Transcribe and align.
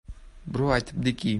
Birov 0.55 0.71
aytibdiki: 0.77 1.29